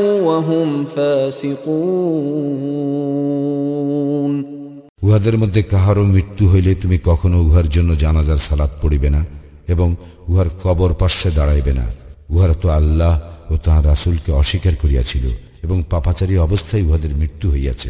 [5.00, 9.22] উহাদের মধ্যে কাহারও মৃত্যু হইলে তুমি কখনো উহার জন্য জানাজার সালাত পড়িবে না
[9.68, 9.88] এবং
[10.28, 11.86] উহার কবর পার্শ্বে দাঁড়াইবে না
[12.30, 13.14] উহারা তো আল্লাহ
[13.50, 15.26] ও তাঁর রাসুলকে অস্বীকার করিয়াছিল
[15.64, 17.90] এবং পাপাচারী অবস্থায় উহাদের মৃত্যু হইয়াছে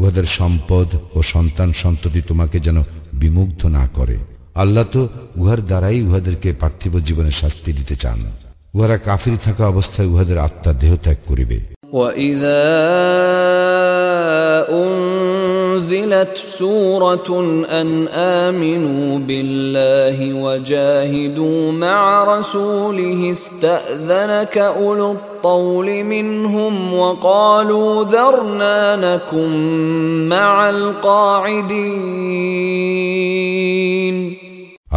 [0.00, 2.78] উহাদের সম্পদ ও সন্তান সন্ততি তোমাকে যেন
[3.14, 4.16] বিমুগ্ধ না করে
[4.54, 5.00] আল্লাহ তো
[5.36, 8.18] উহার দ্বারাই উহাদেরকে পার্থিব জীবনে শাস্তি দিতে চান
[8.74, 11.58] উহারা কাফির থাকা অবস্থায় উহাদের আত্মা দেহ ত্যাগ করিবে
[16.02, 17.28] نزلت سورة
[17.70, 28.96] أن آمنوا بالله وجاهدوا مع رسوله استأذنك أولو الطول منهم وقالوا ذرنا
[28.96, 30.28] نكن
[30.28, 31.82] مع القاعدين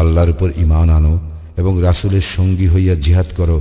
[0.01, 1.13] আল্লাহর উপর ইমান আনো
[1.57, 3.57] এবং রাসুলের সঙ্গী হইয়া জিহাদ করো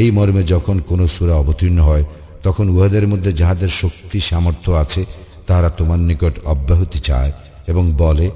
[0.00, 2.04] এই মর্মে যখন কোন সুরা অবতীর্ণ হয়
[2.42, 5.02] তখন উহাদের মধ্যে যাহাদের শক্তি সামর্থ্য আছে
[5.46, 7.32] তারা তোমার নিকট অব্যাহতি চায়
[7.68, 8.26] এবং বলে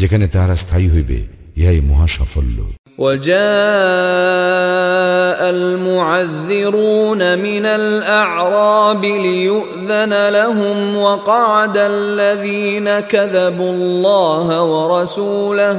[0.00, 1.18] যেখানে তাহারা স্থায়ী হইবে
[1.60, 2.58] ইহাই মহা সাফল্য
[2.98, 15.78] وجاء المعذرون من الأعراب ليؤذن لهم وقعد الذين كذبوا الله ورسوله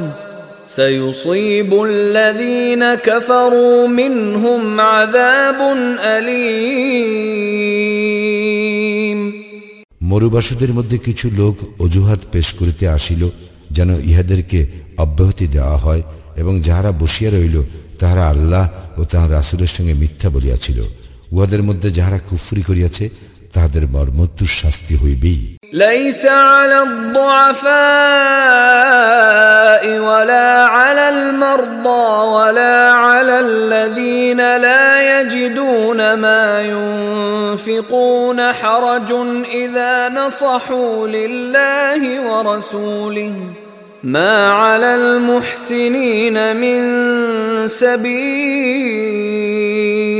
[0.66, 5.60] سيصيب الذين كفروا منهم عذاب
[6.16, 7.60] أليم
[10.10, 13.22] মরুবাসুদের মধ্যে কিছু লোক অজুহাত পেশ করিতে আসিল
[13.72, 14.60] যেন ইহাদেরকে
[14.98, 16.04] অব্যাহতি দেওয়া হয়
[16.38, 17.58] এবং যাহারা বসিয়া রইল
[18.00, 18.66] তাহারা আল্লাহ
[18.98, 20.80] ও তাহার রাসুলের সঙ্গে মিথ্যা বলিয়াছিল
[21.32, 23.06] উহাদের মধ্যে যাহারা কুফরি করিয়াছে
[23.54, 25.42] তাদের মর্মত্যুর শাস্তি হইবেই
[25.74, 26.26] ليس
[26.26, 39.10] على الضعفاء ولا على المرضى ولا على الذين لا يجدون ما ينفقون حرج
[39.64, 43.34] إذا نصحوا لله ورسوله
[44.04, 46.80] ما على المحسنين من
[47.68, 49.40] سبيل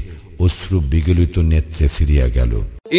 [0.40, 2.52] অশ্রু বিগলিত নেত্রে ফিরিয়া গেল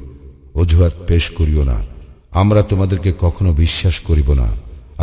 [0.54, 1.78] অজুহাত পেশ করিও না
[2.32, 4.48] আমরা তোমাদেরকে কখনো বিশ্বাস করিব না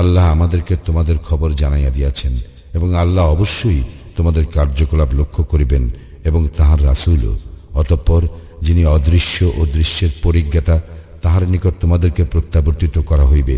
[0.00, 2.33] আল্লাহ আমাদেরকে তোমাদের খবর জানাইয়া দিয়াছেন
[2.73, 3.81] এবং আল্লাহ অবশ্যই
[4.17, 5.89] তোমাদের কার্যকলাপ লক্ষ্য করিবেন
[6.23, 7.35] এবং তাহার রাসুল
[7.73, 8.21] অতঃপর
[8.61, 10.81] যিনি অদৃশ্য ও দৃশ্যের পরিজ্ঞাতা
[11.21, 13.58] তাহার নিকট তোমাদেরকে প্রত্যাবর্তিত করা হইবে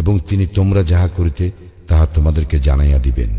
[0.00, 1.50] এবং তিনি তোমরা যাহা করিতে
[1.88, 3.38] তাহা তোমাদেরকে জানাইয়া দিবেন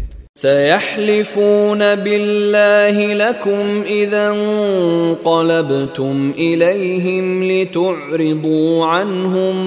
[0.38, 3.82] سيحلفون بالله لكم
[3.82, 6.32] إذا انقلبتم
[6.38, 9.67] إليهم لتعرضوا عنهم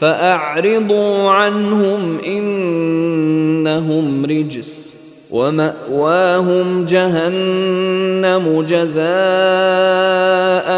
[0.00, 2.18] فأعرضوا عنهم
[2.18, 4.87] إنهم رجس
[5.30, 9.08] وماواهم جهنم جزاء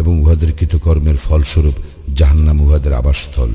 [0.01, 1.77] এবং উহাদের কৃতকর্মের ফলস্বরূপ
[2.19, 3.51] জাহান্নাম উহাদের আবাসস্থল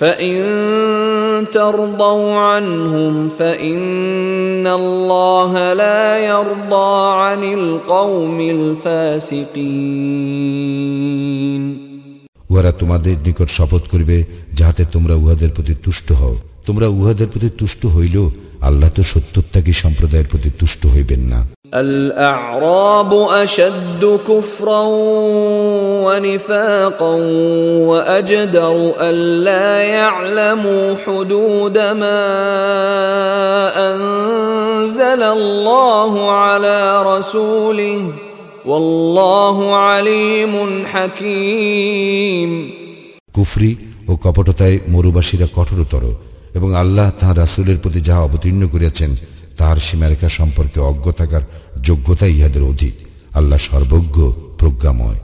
[0.00, 2.66] উহারা তোমাদের
[13.26, 14.16] নিকট শপথ করিবে
[14.52, 16.34] যাহাতে তোমরা উহাদের প্রতি তুষ্ট হও
[16.66, 18.26] তোমরা উহাদের প্রতি তুষ্ট হইলেও
[18.60, 21.40] আল্লাহ তো সত্যত্যাগী সম্প্রদায়ের প্রতি তুষ্ট হইবেন না
[21.74, 24.82] الأعراب أشد كفرا
[26.04, 27.14] ونفاقا
[27.88, 32.22] وأجدر ألا يعلموا حدود ما
[33.92, 38.12] أنزل الله على رسوله
[38.66, 42.50] والله عليم حكيم
[43.34, 43.72] كفري
[44.08, 46.04] ও কপটতায় মরুবাসীরা কঠোরতর
[46.58, 49.10] এবং আল্লাহ তাঁর রাসুলের প্রতি যাহা অবতীর্ণ করিয়াছেন
[49.56, 51.42] তাহার সীমারেখা সম্পর্কে অজ্ঞ থাকার
[51.82, 52.94] যোগ্যতা ইহাদের অধিক
[53.34, 54.16] আল্লাহ সর্বজ্ঞ
[54.58, 55.20] প্রজ্ঞাময়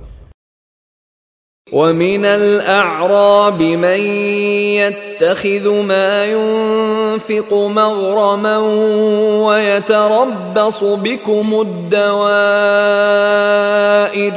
[1.69, 4.01] ومن الأعراب من
[4.75, 7.51] يتخذ ما ينفق
[7.55, 8.59] مغرما
[9.47, 12.29] ويتربص بكم الدوائر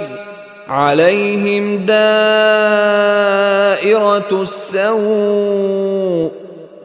[0.69, 1.85] عليهم
[1.85, 6.31] دائرة السوء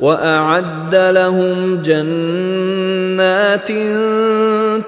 [0.00, 3.68] وأعد لهم جنات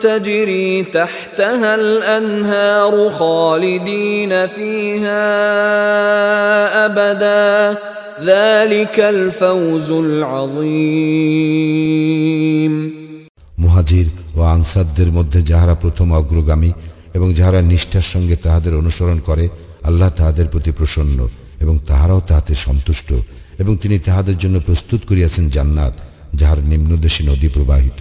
[0.00, 5.26] تجري تحتها الأنهار خالدين فيها
[6.86, 7.78] أبدا
[8.22, 11.52] ذلك الفوز العظيم
[13.62, 14.06] মুহাজির
[14.36, 16.70] ও আনসারদের মধ্যে যাহারা প্রথম অগ্রগামী
[17.14, 19.44] এবং যাহারা নিষ্ঠার সঙ্গে তাহাদের অনুসরণ করে
[19.84, 21.18] আল্লাহ তাহাদের প্রতি প্রসন্ন
[21.60, 23.08] এবং তাহারাও তাহাতে সন্তুষ্ট
[23.62, 25.94] এবং তিনি তাহাদের জন্য প্রস্তুত করিয়াছেন জান্নাত
[26.40, 28.00] যাহার নিম্নদেশী নদী প্রবাহিত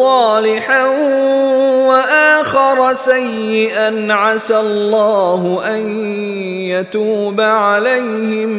[0.00, 0.84] صالحا
[1.90, 2.92] وآخر
[2.92, 4.12] سيئا
[4.12, 5.60] عسى الله
[5.64, 5.82] أن
[6.74, 8.59] يتوب عليهم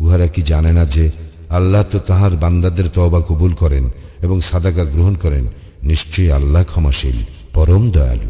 [0.00, 1.06] উহারা কি জানে না যে
[1.49, 3.85] আল্লাহ তো তাহার বান্দাদের তওবা কবুল করেন
[4.26, 5.45] এবং সাদাকা গ্রহণ করেন
[5.84, 7.18] নিশ্চয়ই আল্লাহ ক্ষমাশীল
[7.56, 8.30] পরম দয়ালু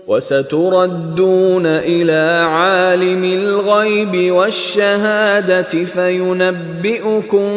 [0.07, 7.49] وستردون الى عالم الغيب والشهاده فينبئكم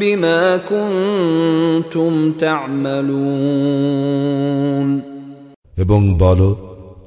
[0.00, 3.88] بما كنتم تعملون
[5.82, 6.50] এবং বলো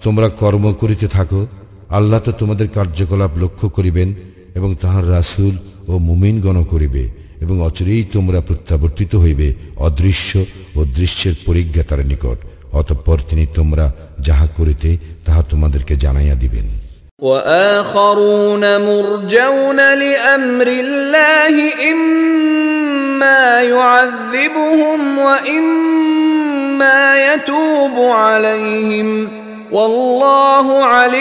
[0.03, 1.41] তোমরা কর্ম করিতে থাকো
[1.91, 4.09] আল্লাহ তো তোমাদের কার্যকলাপ লক্ষ্য করিবেন
[4.55, 5.53] এবং তাহার রাসুল
[5.87, 7.03] ও মুমিনগণ করিবে
[7.41, 9.47] এবং অচিরেই তোমরা প্রত্যাবর্তিত হইবে
[9.77, 10.31] অদৃশ্য
[10.75, 12.37] ও দৃশ্যের পরিজ্ঞাতার নিকট
[12.73, 13.85] অতঃপর তিনি তোমরা
[14.19, 14.89] যাহা করিতে
[15.25, 16.67] তাহা তোমাদেরকে জানাইয়া দিবেন
[17.21, 21.55] وآخرون مرجون لأمر الله
[21.91, 23.43] إما
[23.63, 27.95] يعذبهم وإما يتوب
[28.23, 29.07] عليهم
[29.73, 29.87] এবং
[30.17, 31.19] আল্লাহর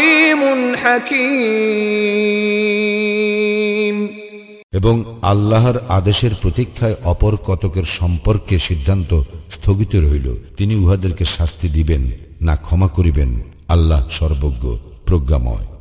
[5.89, 9.11] আদেশের প্রতীক্ষায় অপর কতকের সম্পর্কে সিদ্ধান্ত
[9.51, 10.29] স্থগিত রইল
[10.57, 12.03] তিনি উহাদেরকে শাস্তি দিবেন
[12.41, 13.31] না ক্ষমা করিবেন
[13.69, 14.65] আল্লাহ সর্বজ্ঞ
[15.07, 15.70] প্রজ্ঞাময়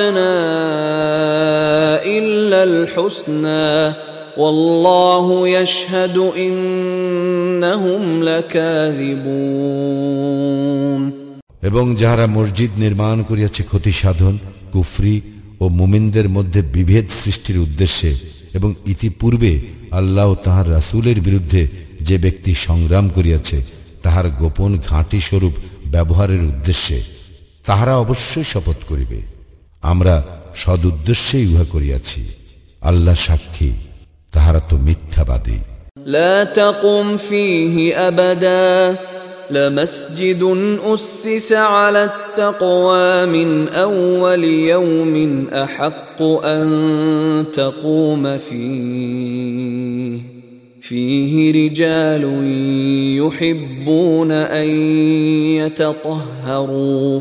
[2.73, 5.19] নির্মাণ
[13.29, 14.35] করিয়াছে ক্ষতি সাধন
[14.71, 15.15] কুফরি
[15.61, 18.11] ও মুমিনদের মধ্যে বিভেদ সৃষ্টির উদ্দেশ্যে
[18.53, 19.51] এবং ইতিপূর্বে
[19.91, 21.61] আল্লাহ তাহার রাসুলের বিরুদ্ধে
[22.01, 23.57] যে ব্যক্তি সংগ্রাম করিয়াছে
[24.03, 25.53] তাহার গোপন ঘাঁটি স্বরূপ
[25.95, 26.97] ব্যবহারের উদ্দেশ্যে
[27.65, 29.19] তাহারা অবশ্যই শপথ করিবে
[29.83, 30.15] আমরা
[30.63, 32.21] সদুদ্দেশ্যেই উহা করিয়াছি
[32.81, 33.71] আল্লাহ সাক্ষী
[34.33, 35.59] তাহারা তো মিথ্যাবাদী
[36.07, 37.75] لا تقم فيه
[38.07, 38.95] أبدا
[39.51, 40.41] لمسجد
[40.85, 43.49] أسس على التقوى من
[43.85, 44.43] أول
[44.43, 45.15] يوم
[45.55, 46.19] أحق
[46.47, 46.65] أن
[47.53, 50.34] تقوم فيه
[50.85, 52.23] فيه رجال
[53.17, 54.69] يحبون أن
[55.57, 57.21] يتطهروا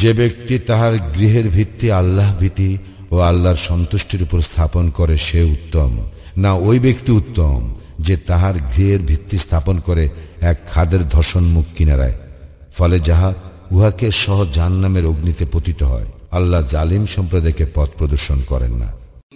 [0.00, 2.70] যে ব্যক্তি তাহার গৃহের ভিত্তি আল্লাহ ভীতি
[3.10, 5.90] ও আল্লাহর সন্তুষ্টির উপর স্থাপন করে সে উত্তম
[6.36, 7.58] না ওই ব্যক্তি উত্তম
[8.00, 10.04] যে তাহার গৃহের ভিত্তি স্থাপন করে
[10.42, 12.16] এক খাদের ধর্ষণ মুখ কিনারায়
[12.74, 13.30] ফলে যাহা
[13.70, 16.08] উহাকে সহ জাহান্নামের অগ্নিতে পতিত হয়
[16.30, 18.88] আল্লাহ জালিম সম্প্রদায়কে পথ প্রদর্শন করেন না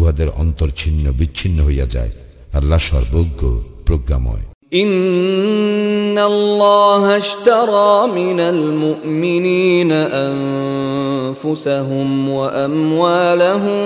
[0.00, 2.10] উহাদের অন্তর ছিন্ন বিচ্ছিন্ন হইয়া যায়
[2.54, 3.40] আল্লাহ সর্বজ্ঞ
[3.86, 4.44] প্রজ্ঞাময়
[4.74, 9.92] إن الله اشترى من المؤمنين
[11.32, 12.30] أنفسهم
[12.30, 13.85] وأموالهم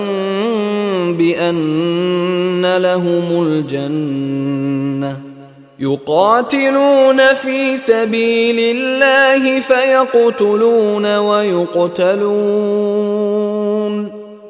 [1.15, 5.21] بأن لهم الجنة
[5.79, 7.77] يقاتلون في
[7.77, 13.40] سبيل الله فيقتلون ويقتلون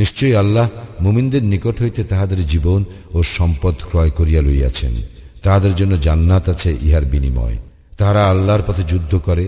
[0.00, 0.66] নিশ্চয়ই আল্লাহ
[1.00, 2.80] মুমিনদের নিকট হইতে তাহাদের জীবন
[3.14, 4.94] ও সম্পদ ক্রয় করিয়া লইয়াছেন
[5.42, 7.56] তাহাদের জন্য জান্নাত আছে ইহার বিনিময়
[7.98, 9.44] তাহারা আল্লাহর পথে যুদ্ধ করে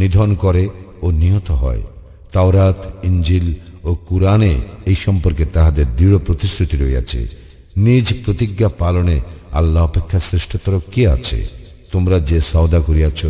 [0.00, 0.64] নিধন করে
[1.02, 1.82] ও নিহত হয়
[2.32, 2.78] তাওরাত
[3.04, 3.46] ইঞ্জিল
[3.84, 4.52] ও কুরআনে
[4.86, 7.20] এই সম্পর্কে তাহাদের দৃঢ় প্রতিশ্রুতি রইয়াছে
[7.76, 9.16] নিজ প্রতিজ্ঞা পালনে
[9.52, 11.38] আল্লাহ অপেক্ষা শ্রেষ্ঠতর কে আছে
[11.92, 13.20] তোমরা যে সওদা করিয়াছ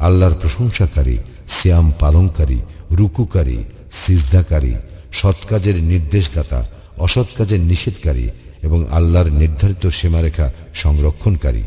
[0.00, 1.17] আল্লাহর প্রশংসাকারী
[1.49, 2.59] শ্যাম পালনকারী
[2.91, 3.59] রুকুকারী
[3.93, 4.75] সিজদাকারী
[5.13, 6.61] সৎ কাজের নির্দেশদাতা
[6.99, 8.27] অসৎ কাজের নিষেধকারী
[8.63, 10.47] এবং আল্লাহর নির্ধারিত সীমারেখা
[10.75, 11.63] সংরক্ষণকারী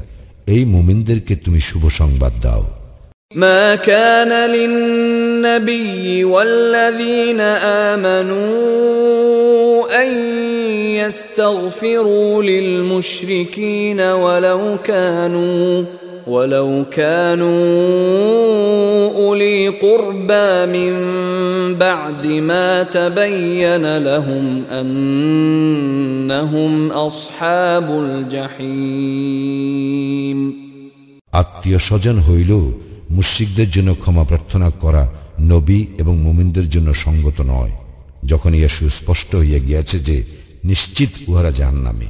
[0.47, 2.63] এই মুমিনদেরকে তুমি শুভ সংবাদ দাও
[3.35, 7.41] ما كان للنبي والذين
[7.91, 8.39] امنوا
[10.03, 10.13] ان
[10.95, 15.83] يستغفروا للمشركين ولو كانوا
[16.27, 17.49] ولو كانوا
[19.17, 20.95] اولي قربى من
[21.75, 29.59] بعد ما تبين لهم انهم اصحاب الجحيم
[31.41, 32.51] আত্মীয় স্বজন হইল
[33.09, 35.03] মুশ্রিকদের জন্য ক্ষমা প্রার্থনা করা
[35.41, 37.73] নবী এবং মুমিনদের জন্য সঙ্গত নয়
[38.25, 40.17] যখন ইয়া সুস্পষ্ট হইয়া গিয়াছে যে
[40.63, 42.09] নিশ্চিত উহারা জাহান্নামী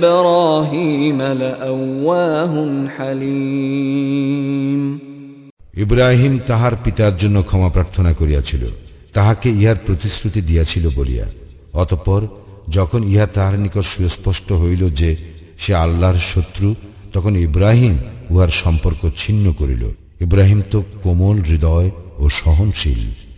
[6.46, 8.62] তাহার পিতার জন্য ক্ষমা প্রার্থনা করিয়াছিল
[9.12, 11.26] তাহাকে ইহার প্রতিশ্রুতি দিয়াছিল বলিয়া
[11.74, 12.22] অতঃপর
[12.68, 15.10] যখন ইহা তাহার নিকট সুস্পষ্ট হইল যে
[15.58, 16.68] সে আল্লাহর শত্রু
[17.12, 17.94] তখন ইব্রাহিম
[18.30, 19.82] উহার সম্পর্ক ছিন্ন করিল
[20.20, 21.88] ইব্রাহিম তো কোমল হৃদয়
[22.18, 23.02] ও সহনশীল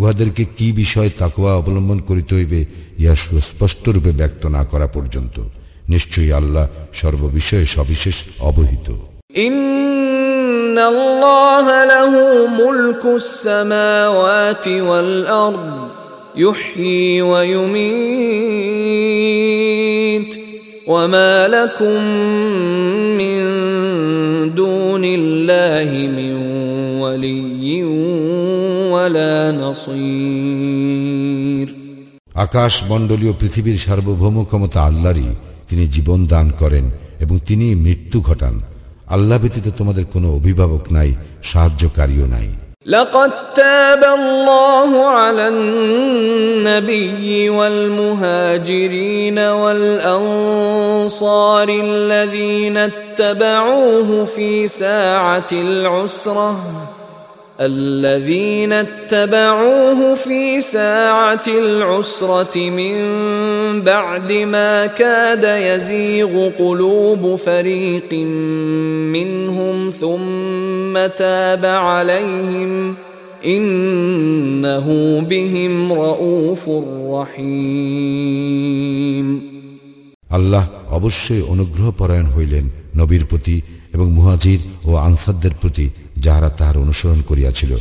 [0.00, 2.60] উহাদেরকে কি বিষয়ে তাকোয়া অবলম্বন করিতে হইবে
[2.98, 5.36] ইহা সুস্পষ্টরূপে ব্যক্ত না করা পর্যন্ত
[5.88, 6.66] নিশ্চয়ই আল্লাহ
[6.92, 8.88] সর্ববিষয়ে সবিশেষ অবহিত
[20.86, 22.00] وما لكم
[23.16, 23.40] من
[24.50, 25.04] دون
[32.36, 35.28] আকাশ মন্ডলীয় পৃথিবীর সার্বভৌম ক্ষমতা আল্লাহরই
[35.68, 36.84] তিনি জীবন দান করেন
[37.20, 38.54] এবং তিনি মৃত্যু ঘটান
[39.08, 41.10] আল্লাহ ব্যতীত তোমাদের কোনো অভিভাবক নাই
[41.42, 42.48] সাহায্যকারীও নাই
[42.86, 43.32] لقد
[43.54, 47.28] تاب الله على النبي
[47.50, 56.54] والمهاجرين والأنصار الذين اتبعوه في ساعة العسرة
[57.60, 62.94] الذين اتبعوه في ساعة العسرة من
[63.82, 65.44] بعد ما كاد
[65.44, 68.12] يزيغ قلوب فريق
[69.12, 72.94] منهم ثم تاب عليهم
[73.46, 75.20] إنه
[75.20, 76.68] بهم رؤوف
[77.14, 78.64] رحيم
[80.30, 80.64] আল্লাহ
[80.90, 82.64] অবশ্যই অনুগ্রহ পরায়ণ হইলেন
[82.96, 83.56] নবীর প্রতি
[83.94, 85.86] এবং মুহাজির ও আনসারদের প্রতি
[86.24, 87.72] যাহারা তাহার অনুসরণ করিয়াছিল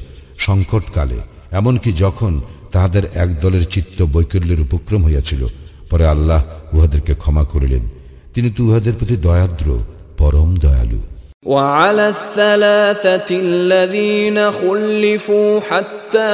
[0.39, 1.19] সংকটকালে
[1.51, 2.33] এমনকি যখন
[2.71, 5.41] তাহাদের এক দলের চিত্ত বৈকল্যের উপক্রম হইয়াছিল
[5.89, 6.41] পরে আল্লাহ
[6.73, 7.83] উহাদেরকে ক্ষমা করিলেন
[8.33, 9.67] তিনি তো উহাদের প্রতি দয়াদ্র
[10.19, 11.01] পরম দয়ালু
[11.45, 16.33] وعلى الثلاثة الذين خلفوا حتى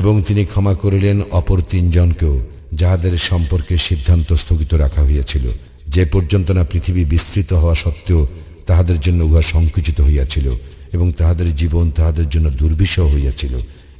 [0.00, 2.36] এবং তিনি ক্ষমা করিলেন অপর তিনজনকেও
[2.72, 5.44] যাহাদের সম্পর্কে সিদ্ধান্ত স্থগিত রাখা হইয়াছিল
[5.86, 8.22] যে পর্যন্ত না পৃথিবী বিস্তৃত হওয়া সত্ত্বেও
[8.66, 10.46] তাহাদের জন্য উহা সংকুচিত হইয়াছিল
[10.92, 13.54] এবং তাহাদের জীবন তাহাদের জন্য দুর্বিষহ হইয়াছিল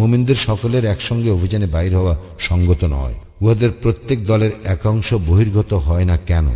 [0.00, 2.14] মুমিনদের সকলের একসঙ্গে অভিযানে বাইর হওয়া
[2.48, 6.46] সঙ্গত নয় উহাদের প্রত্যেক দলের একাংশ বহির্গত হয় না কেন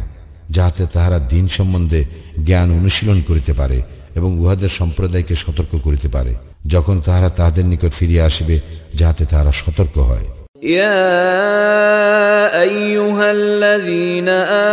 [0.51, 2.01] যাহাতে তাহারা দিন সম্বন্ধে
[2.45, 3.79] জ্ঞান অনুশীলন করিতে পারে
[4.15, 6.33] এবং উহাদের সম্প্রদায়কে সতর্ক করিতে পারে
[6.67, 8.57] যখন তাহারা তাহাদের নিকট ফিরিয়া আসিবে
[8.95, 10.27] যাহাতে তাহারা সতর্ক হয়
[10.65, 14.29] يا ايها الذين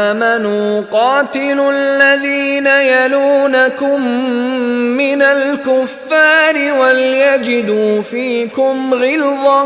[0.09, 3.99] امنوا قاتلوا الذين يلونكم
[4.97, 9.66] من الكفار وليجدوا فيكم غلظه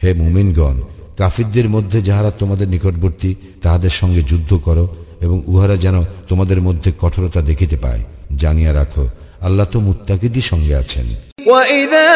[0.03, 0.75] হে মুমিনগণ
[1.19, 3.29] কাফিরদের মধ্যে যাহারা তোমাদের নিকটবর্তী
[3.63, 4.85] তাহাদের সঙ্গে যুদ্ধ করো
[5.21, 5.97] এবং উহারা যেন
[6.29, 8.01] তোমাদের মধ্যে কঠোরতা দেখিতে পায়
[8.37, 9.05] জানিয়া রাখো
[9.41, 11.07] আল্লাহ তো মুত্তাকিদি সঙ্গে আছেন
[11.45, 12.07] وَإِذَا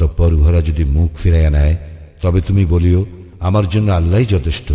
[0.00, 1.74] অতঃপর উহারা যদি মুখ ফিরাইয়া নেয়
[2.22, 3.00] তবে তুমি বলিও
[3.40, 4.68] আমার জন্য আল্লাহ যথেষ্ট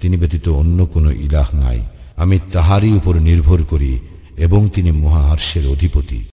[0.00, 1.80] তিনি ব্যতীত অন্য কোনো ইলাহ নাই
[2.16, 3.92] আমি তাহারই উপর নির্ভর করি
[4.36, 6.20] এবং তিনি মহাহর্ষের অধিপতি